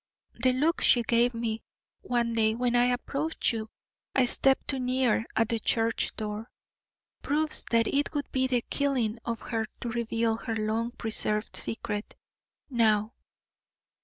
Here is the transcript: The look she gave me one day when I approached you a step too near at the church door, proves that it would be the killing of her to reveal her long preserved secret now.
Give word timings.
The 0.33 0.51
look 0.53 0.81
she 0.81 1.03
gave 1.03 1.35
me 1.35 1.61
one 2.01 2.33
day 2.33 2.55
when 2.55 2.75
I 2.75 2.85
approached 2.85 3.51
you 3.53 3.67
a 4.15 4.25
step 4.25 4.65
too 4.65 4.79
near 4.79 5.25
at 5.35 5.49
the 5.49 5.59
church 5.59 6.15
door, 6.15 6.49
proves 7.21 7.65
that 7.69 7.85
it 7.85 8.11
would 8.15 8.31
be 8.31 8.47
the 8.47 8.61
killing 8.67 9.19
of 9.25 9.41
her 9.41 9.67
to 9.81 9.89
reveal 9.89 10.37
her 10.37 10.55
long 10.55 10.89
preserved 10.89 11.55
secret 11.55 12.15
now. 12.67 13.13